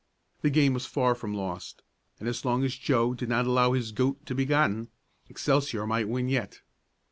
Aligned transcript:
The 0.41 0.49
game 0.49 0.73
was 0.73 0.87
far 0.87 1.13
from 1.13 1.35
lost, 1.35 1.83
and 2.19 2.27
as 2.27 2.43
long 2.43 2.63
as 2.63 2.73
Joe 2.75 3.13
did 3.13 3.29
not 3.29 3.45
allow 3.45 3.73
his 3.73 3.91
"goat" 3.91 4.25
to 4.25 4.33
be 4.33 4.45
gotten, 4.45 4.87
Excelsior 5.29 5.85
might 5.85 6.09
win 6.09 6.27
yet. 6.27 6.61